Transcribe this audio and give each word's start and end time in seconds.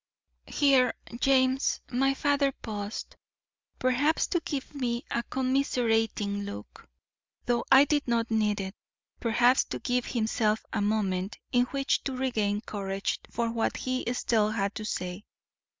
Here, 0.47 0.95
James, 1.19 1.79
my 1.91 2.15
father 2.15 2.51
paused, 2.53 3.15
perhaps 3.77 4.25
to 4.29 4.39
give 4.39 4.73
me 4.73 5.05
a 5.11 5.21
commiserating 5.21 6.41
look, 6.41 6.89
though 7.45 7.65
I 7.71 7.85
did 7.85 8.07
not 8.07 8.31
need 8.31 8.59
it; 8.61 8.73
perhaps 9.19 9.63
to 9.65 9.77
give 9.77 10.05
himself 10.07 10.65
a 10.73 10.81
moment 10.81 11.37
in 11.51 11.65
which 11.65 12.03
to 12.05 12.17
regain 12.17 12.61
courage 12.61 13.19
for 13.29 13.51
what 13.51 13.77
he 13.77 14.03
still 14.15 14.49
had 14.49 14.73
to 14.73 14.85
say. 14.85 15.23